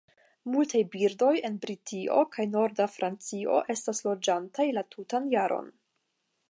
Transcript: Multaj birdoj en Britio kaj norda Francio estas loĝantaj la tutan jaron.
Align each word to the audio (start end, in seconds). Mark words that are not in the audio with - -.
Multaj 0.53 0.79
birdoj 0.95 1.33
en 1.49 1.59
Britio 1.65 2.17
kaj 2.37 2.47
norda 2.55 2.89
Francio 2.95 3.61
estas 3.75 4.03
loĝantaj 4.09 4.69
la 4.79 4.87
tutan 4.97 5.31
jaron. 5.37 5.73